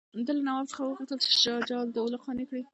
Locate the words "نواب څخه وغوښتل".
0.47-1.17